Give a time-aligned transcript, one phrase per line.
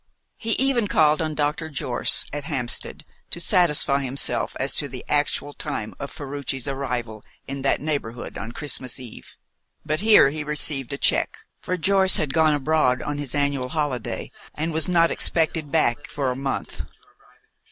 [0.37, 1.69] He even called on Dr.
[1.69, 7.61] Jorce at Hampstead, to satisfy himself as to the actual time of Ferruci's arrival in
[7.61, 9.37] that neighbourhood on Christmas Eve.
[9.85, 14.31] But here he received a check, for Jorce had gone abroad on his annual holiday,
[14.55, 16.81] and was not expected back for a month.